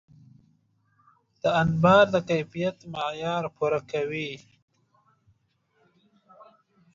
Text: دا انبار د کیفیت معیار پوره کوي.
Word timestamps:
دا 1.41 1.49
انبار 1.63 2.05
د 2.13 2.15
کیفیت 2.29 2.77
معیار 2.93 3.43
پوره 3.55 3.79
کوي. 3.91 4.31